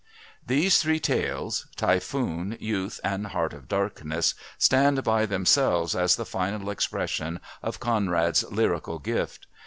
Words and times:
These 0.43 0.81
three 0.81 0.99
tales, 0.99 1.67
Typhoon, 1.75 2.57
Youth 2.59 2.99
and 3.03 3.27
Heart 3.27 3.53
of 3.53 3.67
Darkness, 3.67 4.33
stand 4.57 5.03
by 5.03 5.27
themselves 5.27 5.95
as 5.95 6.15
the 6.15 6.25
final 6.25 6.71
expression 6.71 7.39
of 7.61 7.79
Conrad's 7.79 8.43
lyrical 8.51 8.97
gift. 8.97 9.45